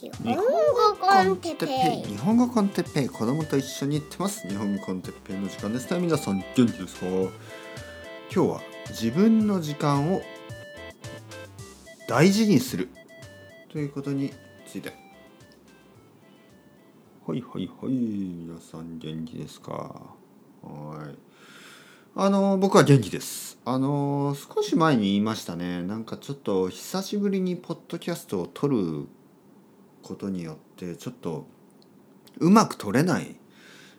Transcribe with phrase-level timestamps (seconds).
[0.00, 0.42] 日本語
[1.00, 2.12] コンテッペイ。
[2.12, 3.08] 日本語コンテッペイ。
[3.08, 4.46] 子供と一緒に行ってます。
[4.46, 5.92] 日本語コンテッペイの時間です。
[5.92, 7.30] ね皆さん元気ですか今
[8.30, 10.22] 日は自分の時間を
[12.06, 12.90] 大事にする。
[13.72, 14.32] ということに
[14.68, 14.90] ついて。
[17.26, 17.92] はいはいはい。
[17.92, 19.72] 皆さん元気ですか？
[20.62, 21.18] はい。
[22.14, 23.58] あの僕は元気です。
[23.64, 25.82] あの少し前に言いましたね。
[25.82, 29.08] なんかちょっと久しぶりにポッドキャストを撮る
[30.08, 31.46] ことによってちょっと
[32.38, 33.36] うまく撮れない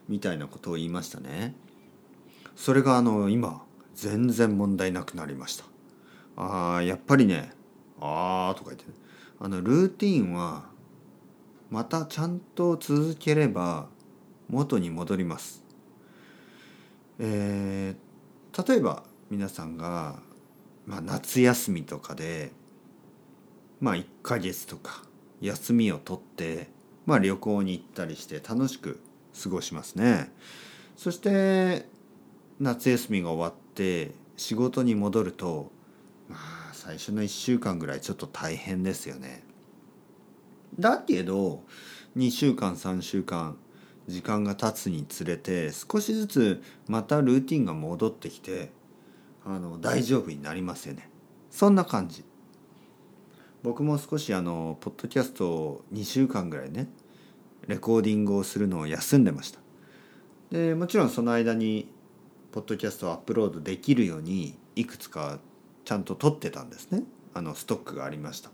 [0.08, 1.54] みたいなことを言いましたね。
[2.56, 3.62] それがあの今
[3.94, 5.64] 全然問題なくなりました。
[6.36, 7.52] あーやっぱりね
[8.00, 8.94] あーとか言って、ね、
[9.38, 10.64] あのルーティンは
[11.70, 13.86] またちゃんと続ければ
[14.48, 15.62] 元に戻ります。
[17.20, 20.16] えー、例えば皆さんが、
[20.86, 22.50] まあ、夏休みとかで
[23.80, 25.04] まあ1ヶ月とか
[25.40, 26.68] 休みを取って、
[27.06, 29.00] まあ、旅行に行ったりして楽しく
[29.42, 30.32] 過ごしますね。
[30.96, 31.86] そして
[32.58, 35.70] 夏休みが終わって仕事に戻ると
[36.28, 39.42] まあ最初の1週間ぐらいちょっと大変ですよね。
[40.78, 41.62] だけど
[42.16, 43.56] 2週間3週間
[44.08, 48.72] 時間が経つにつれて少しずつまたルーティンが戻ってきて
[49.44, 51.08] あの大丈夫になりますよね。
[51.50, 52.24] そんな感じ。
[53.62, 56.88] 僕も少しあのポッドキャストを2週間ぐらいね
[57.66, 59.60] レコーディングをするのを休んでました。
[60.50, 61.88] でもちろんその間に
[62.52, 65.38] ポッドキャストをアップロードできるようにいくつか
[65.84, 67.04] ちゃんと撮ってたんですね。
[67.34, 68.50] あのストックがありました。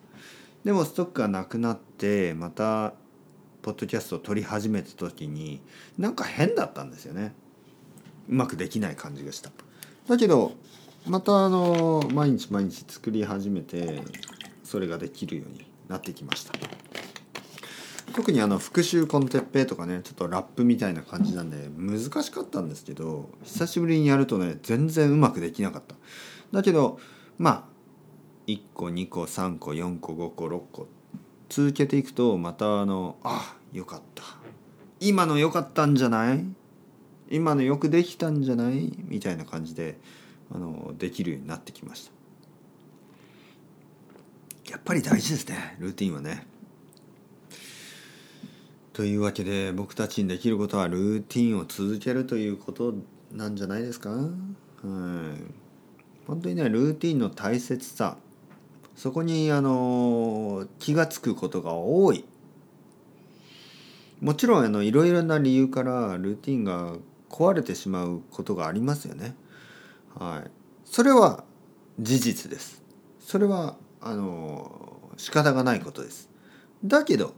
[0.65, 2.95] でもストックがなくなってまた
[3.63, 5.61] ポッドキャストを撮り始めた時に
[5.99, 7.33] なんか変だったんですよね。
[8.29, 9.51] うまくできない感じがした。
[10.09, 10.53] だけど
[11.07, 14.03] またあの毎日毎日作り始めて
[14.67, 16.53] それができるようになってきました。
[18.15, 25.95] 特にあの復習コンテッペイとかねちょっとラップみたいな感じなんで難しかったんですけど久しぶりにやるとね全然うまくできなかった。
[26.53, 26.99] だけど
[27.39, 27.65] まあ
[28.47, 30.89] 1個2個3個4個5個6個
[31.49, 34.25] 続けていくとまたあのあよかった。
[34.99, 36.45] 今の良かったんじゃない？
[37.29, 38.93] 今のよくできたんじゃない？
[38.97, 39.99] みたいな感じで
[40.51, 42.16] あのできるようになってきました。
[44.71, 45.77] やっぱり大事ですね。
[45.79, 46.47] ルーティンはね。
[48.93, 52.95] というわけで僕たちにできることはルーティンを続けるということ
[53.31, 54.11] なんじゃないですか？
[54.11, 54.29] はい。
[56.27, 58.17] 本当にねルーティンの大切さ。
[58.97, 62.25] そこにあの気が付くことが多い。
[64.23, 66.95] もちろんあのいろいろな理由からルーティンが
[67.29, 69.37] 壊れてしまうことがありますよね。
[70.19, 70.51] はい。
[70.87, 71.45] それは
[72.01, 72.83] 事実です。
[73.21, 76.29] それはあの仕方がないことです。
[76.85, 77.35] だけど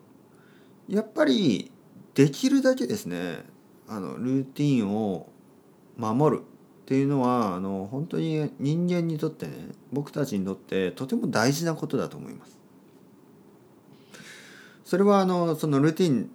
[0.88, 1.70] やっぱり
[2.14, 3.44] できるだけですね
[3.86, 5.28] あのルーティンを
[5.96, 6.42] 守る。
[6.42, 9.52] っていうのはあの本当に人間にとってね
[9.92, 12.56] 僕たちにとってとても大事なことだと思います。
[14.86, 16.30] それはあのそのルーティン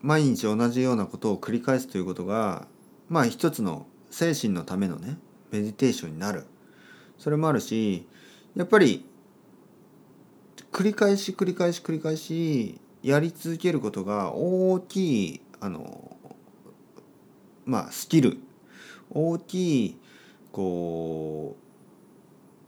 [0.00, 2.66] 毎日同じようなことを繰り返すということが
[3.10, 5.18] まあ一つの精神のためのね
[5.50, 6.46] メディテーションになる。
[7.18, 8.06] それもあるし
[8.56, 9.04] やっぱり
[10.72, 16.16] 繰り返し繰り返し繰り返しやり続けることが大きいあの
[17.64, 18.38] まあスキル。
[19.10, 19.96] 大きい
[20.50, 21.56] こ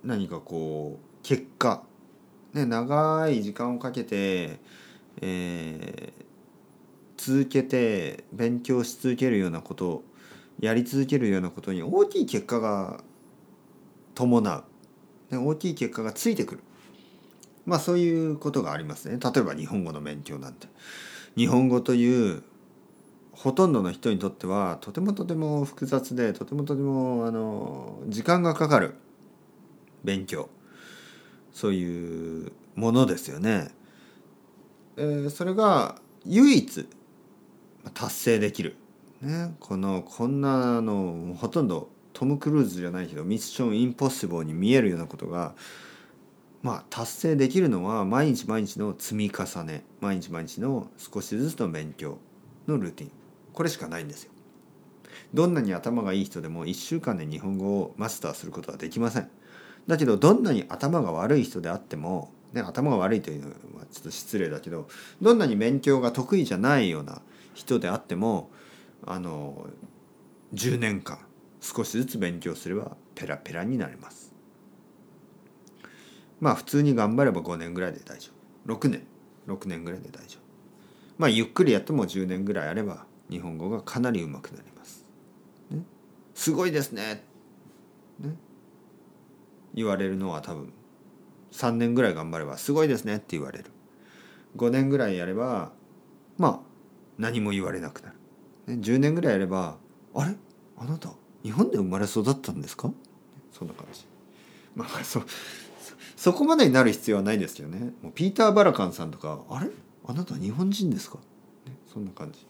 [0.05, 1.83] う何かこう結果、
[2.53, 4.61] ね、長い時間をかけて、
[5.21, 6.25] えー、
[7.17, 10.05] 続けて勉強し続けるようなこと
[10.61, 13.01] やり続けるようなことに大きい結果が
[14.15, 14.65] 伴う、
[15.31, 16.61] ね、大きい結果がついてくる。
[17.67, 19.19] まあそういうことがありますね。
[19.19, 20.69] 例えば日本語の勉強なんて。
[21.37, 22.43] 日本語という
[23.33, 28.95] ほとんどの人にとってはとてもとても複雑でとてもとてもあの時間がかかる
[30.03, 30.49] 勉強。
[31.53, 33.69] そういうものですよね。
[34.97, 35.97] えー、それが
[36.27, 36.89] 唯一
[37.95, 38.77] 達成できる、
[39.23, 45.55] ね、このこんなのほとんどトム・クルーズじゃないけどミッション・インポッシブルに見えるようなことが
[46.67, 52.19] まあ達成できるのは毎日毎日の積み重ね毎日毎日の少しずつの勉強
[52.67, 53.11] のルーティン
[53.53, 54.33] これしかないんですよ。
[55.33, 59.31] どんなに頭がいい人でも1週間で日本語をマスターすることはできません。
[59.87, 63.55] だけどどんなに頭が悪い人であっても、ね、頭が悪いというのは
[63.93, 64.89] ちょっと失礼だけど
[65.23, 67.23] どんなに勉強が得意じゃないような
[67.55, 68.51] 人であっても
[69.07, 69.69] あの
[70.53, 71.21] 10年間
[71.61, 74.26] 少しずつ勉強すればペラペラになれます。
[76.41, 78.31] まあ普通に頑張れば5年ぐらいで大丈
[78.67, 78.75] 夫。
[78.75, 79.03] 6年。
[79.47, 80.41] 6年ぐらいで大丈夫。
[81.19, 85.05] まあゆっくりやっても10年ぐらいあれば日本語がかなり上手くなります、
[85.71, 85.79] ね、
[86.35, 87.25] すごいですね。
[88.19, 88.35] ね。
[89.75, 90.73] 言われるのは多分
[91.53, 93.71] 3年ぐらい頑張れば「すごいですね」って言われる。
[94.57, 95.73] 5年ぐらいやれば
[96.39, 96.61] まあ
[97.19, 98.11] 何も言われなくな
[98.67, 99.79] る、ね、10年ぐらいやれば
[100.15, 100.35] 「あれ？
[100.77, 101.11] あなた
[101.43, 102.91] 日本で生まれ育ったんですか?」
[103.53, 104.05] そんな感じ。
[104.75, 105.27] まあそう。
[106.17, 107.93] そこまでになる必要はないんですけどね。
[108.03, 109.71] もうピーター・バラカンさんとか「あれ？
[110.07, 111.19] あなた日本人ですか?」
[111.67, 112.47] ね、そんな感じ。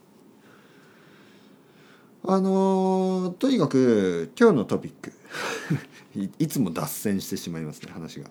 [2.28, 5.12] あのーとにかく今日のトピック。
[6.18, 8.30] いいつも脱線してしまいますね話が。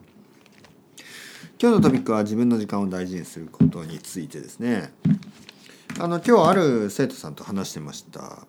[1.62, 4.94] 今日のトピックは自分の時間を大事にすることについてですね。
[6.00, 8.46] あの今日ある生徒さんと話してました。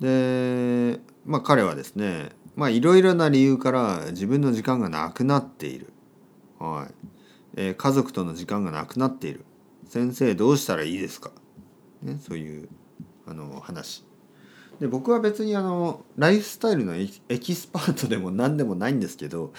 [0.00, 5.92] でまあ彼はですねまあいろいろな理由から自分の時間がなくなっている、
[6.72, 6.88] はい。
[7.56, 9.44] えー家族との時間がなくなっている。
[9.88, 11.30] 先生どうしたらいいですか、
[12.02, 12.68] ね、そういう
[13.26, 14.04] あの話。
[14.80, 17.06] で僕は別にあのライフスタイルのエ
[17.38, 19.52] キスパートでも何でもないんですけど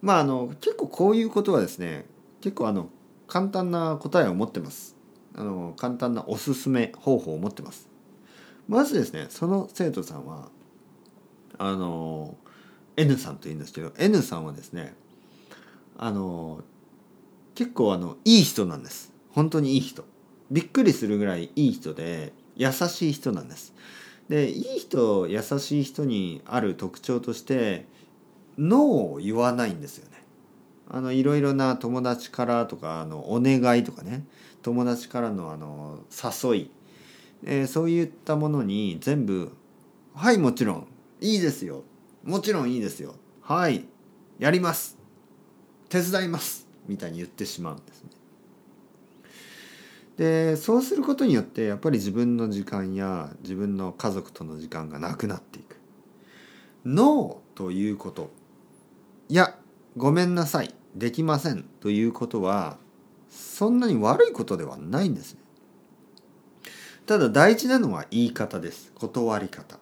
[0.00, 2.06] まああの結構こういうことはですね
[2.40, 2.88] 結構あの
[3.26, 4.96] 簡単な答えを持ってます。
[5.36, 7.88] あの簡単なおすすめ方法を持ってます。
[8.68, 10.48] まずですねその生徒さんは
[11.58, 12.36] あの
[12.96, 14.94] N さんというんですけど N さんはですね
[15.96, 16.62] あの
[17.54, 19.12] 結構あのいい人なんです。
[19.30, 20.04] 本当にいい人。
[20.50, 23.74] びっくりするぐらいいい人で優しい人なんです。
[24.28, 27.86] でいい人優しい人にある特徴として
[28.58, 30.22] ノーを言わないんですよね。
[30.88, 34.24] あのいろいろな友達からとかあのお願いとかね。
[34.62, 36.70] 友達からのあの誘い、
[37.44, 39.52] えーそういったものに全部
[40.14, 40.86] 「はいもちろん
[41.20, 41.82] いいですよ。
[42.22, 43.14] もちろんいいですよ。
[43.42, 43.84] はい
[44.38, 45.03] やります。
[45.88, 48.10] 手伝います」みたいに言ってしまうんですね。
[50.16, 55.76] でそうすることによってやっぱり自分の時間や自分の家族との時間がなくなっていく。
[56.84, 58.30] ノーということ
[59.28, 59.58] いや
[59.96, 62.76] ごめんなさいできませんということは
[63.30, 65.40] そんなに悪いことではないんですね。
[67.06, 69.78] ただ大事なのは言い方です断り方。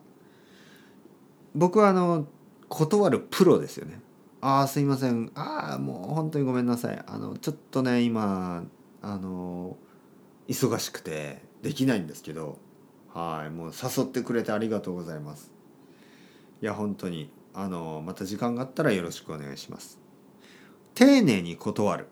[1.55, 2.27] 僕はあの
[2.69, 4.01] 断るプロですよね。
[4.45, 5.31] ああすいません。
[5.37, 7.01] ああもう本当にごめんなさい。
[7.07, 8.65] あのちょっとね今
[9.01, 9.77] あの
[10.49, 12.59] 忙しくてできないんですけど
[13.15, 15.53] はいもう誘ってくれてありがとうございます。
[16.61, 20.01] いや本当にあのまた時間があったらよろしくお願いします。
[20.95, 22.09] 丁寧に断る。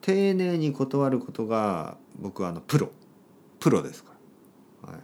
[0.00, 2.90] 丁寧に断ることが僕はあのプロ。
[3.60, 4.12] プロですか
[4.84, 5.00] ら、はい、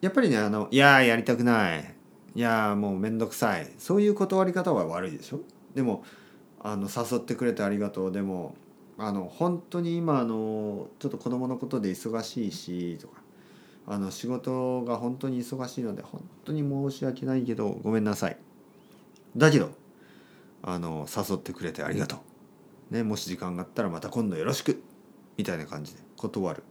[0.00, 1.91] やっぱりねあのいややりたくない。
[2.34, 3.70] いやもうめんどくさい。
[3.78, 5.40] そういう断り方は悪いでしょ？
[5.74, 6.04] でも
[6.60, 8.12] あの誘ってくれてありがとう。
[8.12, 8.54] でも
[8.98, 13.20] あの本当に今あのちょっと子供のことで忙しいしとか
[13.86, 18.36] あの仕事が本当に忙しいので本当に申し訳ないけどごめんなさい。
[19.36, 19.70] だけど
[20.62, 22.16] あの誘ってくれてありがと
[22.90, 24.82] う、ね、もし時間があったらまた今度よろしく。
[25.38, 26.62] みたいな感じで断る、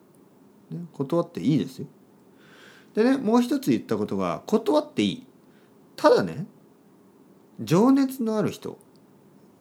[0.70, 1.88] ね、断っていいですよ。
[2.94, 5.28] でねもう一つ言ったことが断っていい。
[6.02, 6.48] ただね
[7.60, 8.80] 情熱のある人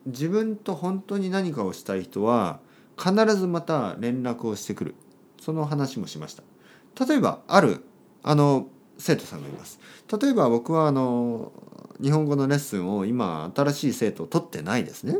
[0.07, 2.61] 自分と本当に何かをしたい人は
[2.99, 4.95] 必ずまた連絡をしてくる。
[5.39, 6.43] その話もしました。
[7.07, 7.85] 例えばある
[8.23, 9.79] あの生徒さんがいます。
[10.19, 11.53] 例えば僕はあの
[12.03, 15.19] 日本語のレッスンを今新しい生徒を取ってないですね。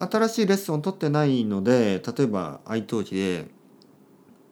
[0.00, 3.48] 新しいレッスンを取ってないので例えば愛登記で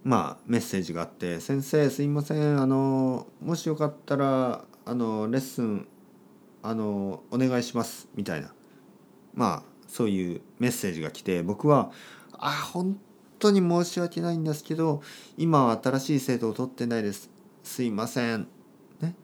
[0.07, 2.61] まあメッセージがあって「先生すいません。
[2.61, 5.89] あのもしよかったらあのレッスン
[6.63, 8.55] あのお願いします」みたいな。
[9.35, 11.91] まあそういうメッセージが来て僕は
[12.39, 12.97] 「あ本
[13.41, 15.03] 当に申し訳ないんですけど
[15.37, 17.29] 今は新しい生徒を取ってないです。
[17.65, 18.47] すいません」
[19.03, 19.17] ね。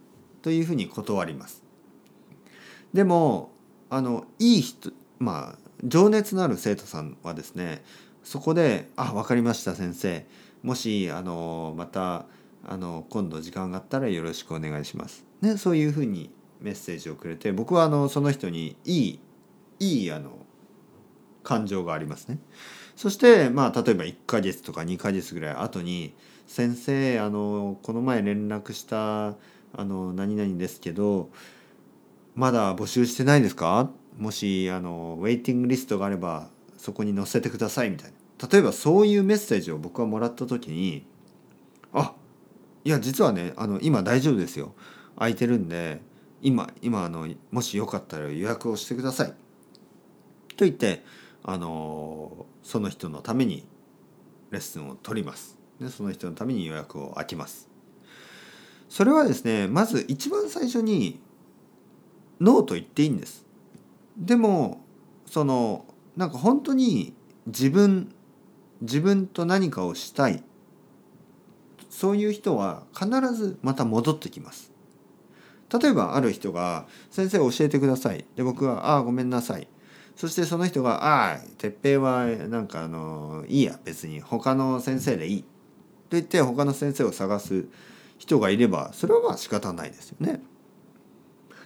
[0.43, 1.63] というふうに断ります。
[2.93, 3.53] でも
[3.89, 7.85] あのいい人まあ情熱のある生徒さんはですね
[8.25, 10.27] そこで「あ分かりました先生。
[10.63, 12.27] もしあのまた
[12.65, 19.21] あの今度時間があったらよろしくお願いします」ねそういうふうにメッセージをくれて僕はあのその人にいい
[19.81, 20.47] いいあの
[21.43, 22.39] 感情がありますね。
[22.95, 26.15] そしてまあ例えば1ヶ月とか2ヶ月ぐらい後に
[26.47, 31.31] 「先生あのこの前連絡したあの何々ですけど
[32.37, 33.91] まだ募集してないですか？
[34.19, 38.22] もしあのウェイティングリストがあればそこに載せてください」みたいな。
[38.51, 41.07] 例えばそういうメッセージを僕がもらった時に
[41.93, 42.15] 「あ
[42.85, 44.75] いや実はねあの今大丈夫ですよ。
[45.17, 46.01] 空いてるんで
[46.41, 49.35] 今今あのもしよかったら予約をしてください」
[50.57, 51.05] と言って
[51.43, 53.65] あのその人のために
[54.51, 55.59] レッスンを取ります。
[55.81, 57.69] でその人のために予約を開けます。
[58.89, 61.21] それはですねまず一番最初に
[62.41, 63.45] ノーと言っていいんです。
[64.17, 64.85] でも
[65.27, 65.85] その
[66.17, 67.15] なんか本当に
[67.47, 68.15] 自分
[68.83, 70.43] 自分と何かをしたい。
[71.89, 74.73] そういう人は必ずまた戻ってきます。
[75.81, 79.69] 例えばある人が「先生教えてください」で僕は「ああごめんなさい」
[80.17, 83.79] そしてその人が「ああ哲平はなんかあのいいや。
[83.85, 85.49] 別に他の先生でいい」と
[86.11, 87.67] 言って他の先生を探す
[88.19, 90.43] 人がいればそれはまあ仕方ないですよね。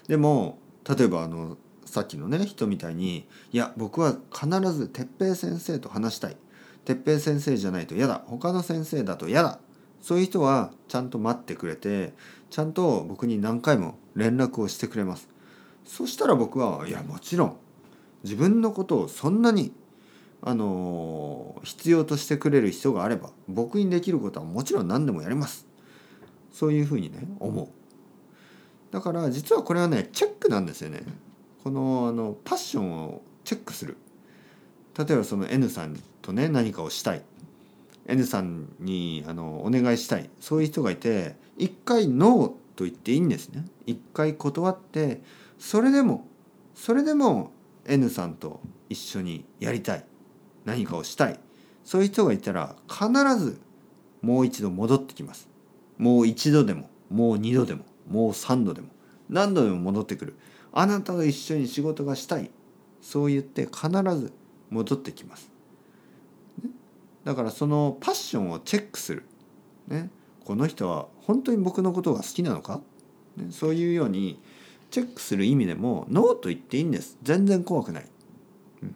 [0.07, 0.59] でも
[0.89, 6.37] 例えばあのさっきのね人みたいに「いや僕は必ず哲平先生と話したい」
[6.87, 8.23] 「哲平先生じゃないと嫌だ。
[8.27, 9.59] 他の先生だと嫌だ」
[10.01, 12.15] そういう人はちゃんと待ってくれて
[12.49, 15.29] ちゃんと僕に何回も連絡をしてくれます。
[15.85, 17.57] そしたら僕は「いやもちろん。
[18.23, 19.73] 自分のことをそんなに
[20.43, 25.67] あの必要としてくれる人があれば僕にできることはもちろん何でもやります。
[26.53, 27.69] そういうふうにね思う。
[28.93, 31.03] だから実はこれはねチェックなんですよね。
[31.65, 33.97] このあのパッションをチェックする。
[34.97, 37.23] 例えばその N さんとね何かをしたい。
[38.09, 40.29] N さんにあのお願いしたい。
[40.41, 43.65] そういう人がいて一回ノーと言っていいんですね。
[43.87, 45.23] 一回断って
[45.59, 46.27] それでも
[46.75, 47.53] それでも
[47.87, 50.05] N さんと一緒にやりたい。
[50.65, 51.39] 何かをしたい。
[51.85, 53.61] そういう人がいたら必ず
[54.21, 55.49] もう一度戻ってきます。
[55.97, 58.89] もう一度でももう二度でももう三度でも
[59.29, 60.35] 何度でも戻ってくる。
[60.73, 62.51] あなたと一緒に仕事がしたい。
[63.01, 64.33] そう言って必ず
[64.71, 65.49] 戻ってきます、
[67.27, 69.25] だからそのパッションをチェックする、
[69.89, 70.11] ね、
[70.45, 72.81] この人は本当に僕のことが好きなのか、
[73.37, 74.41] ね、そういうように
[74.93, 77.19] チェックする意味でもノーと言っていいんです。
[77.25, 78.07] 全然怖くない、
[78.83, 78.95] うん、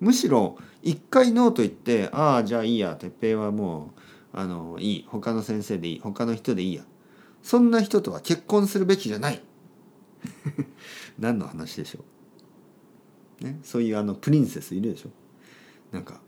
[0.00, 2.96] むしろ一回ノーと言ってああじゃあいいや。
[2.96, 3.92] 哲平はも
[4.34, 5.06] うあのいい。
[5.08, 6.00] 他の先生でいい。
[6.00, 6.82] 他の人でいいや。
[7.44, 9.40] そんな人とは結婚するべきじゃない。
[11.18, 12.00] 何の話でしょ
[13.40, 15.10] う、ね、そういうあのプリンセスいるでしょ？
[15.92, 16.20] なんか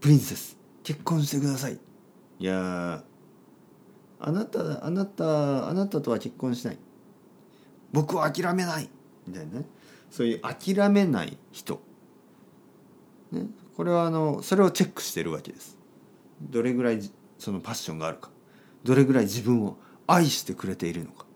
[0.00, 0.59] プリンセス。
[0.82, 1.78] 結婚してください。
[2.38, 3.04] いや
[4.18, 6.78] あなたあなたあなたとは結婚しない。
[7.92, 8.88] 僕は諦めない。
[9.26, 9.64] みたいなね。
[10.10, 11.80] そういう諦めない人、
[13.30, 13.46] ね、
[13.76, 15.78] これはあのそれをチェックしてるわけです。
[16.40, 17.00] どれぐらい
[17.38, 18.30] そのパッションがあるか。
[18.82, 21.26] どれぐらい自分を愛してくれているのか、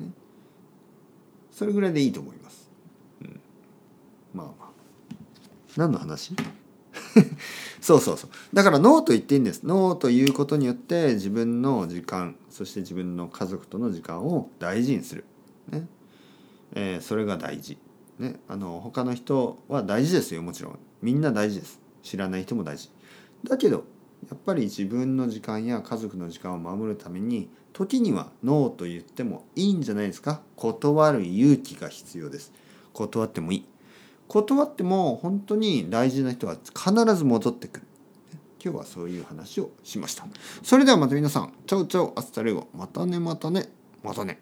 [0.00, 0.08] ね、
[1.50, 2.70] それぐらいでいいと思います、
[3.22, 3.40] うん、
[4.34, 4.68] まあまあ。
[5.76, 6.34] 何の話？
[7.80, 8.30] そうそうそう。
[8.52, 9.62] だからノーと言っていいんです。
[9.64, 15.24] ノーということによって自分の時間そして自分の家族との時間を大事にする。
[15.68, 15.86] ね。
[16.72, 17.78] えー、それが大事、
[18.18, 20.78] ね、あの他の人は大事ですよもちろん。
[21.02, 21.80] みんな大事です。
[22.02, 22.90] 知らない人も大事。
[23.44, 23.84] だけど
[24.28, 30.42] やっぱり自分の時間や家族の時間を守るために時にはノーと言ってもいいんじゃないですか。
[30.56, 32.52] 断る勇気が必要です。
[32.92, 33.69] 断ってもいい。
[34.30, 37.86] 断っても本当に大事な人は必ず戻ってくる。
[38.62, 40.24] 今日はそういう話をしました。
[40.62, 41.52] それではまた皆さん。
[41.66, 43.72] Ciao ciao hasta luego またねまたね。
[44.04, 44.40] またね。